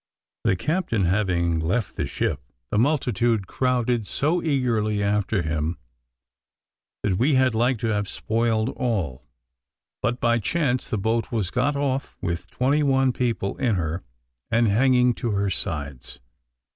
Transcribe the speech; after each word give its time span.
The 0.45 0.55
captain 0.55 1.05
having 1.05 1.59
left 1.59 1.95
the 1.95 2.07
ship, 2.07 2.41
the 2.71 2.79
multitude 2.79 3.45
crowded 3.45 4.07
so 4.07 4.41
eagerly 4.41 5.03
after 5.03 5.43
him 5.43 5.77
that 7.03 7.19
we 7.19 7.35
had 7.35 7.53
like 7.53 7.77
to 7.81 7.89
have 7.89 8.09
spoiled 8.09 8.69
all; 8.69 9.27
but 10.01 10.19
by 10.19 10.39
chance 10.39 10.87
the 10.87 10.97
boat 10.97 11.31
was 11.31 11.51
got 11.51 11.75
off, 11.75 12.17
with 12.19 12.49
twenty 12.49 12.81
one 12.81 13.13
people 13.13 13.55
in 13.57 13.75
her 13.75 14.01
and 14.49 14.67
hanging 14.67 15.13
to 15.13 15.33
her 15.33 15.51
sides. 15.51 16.19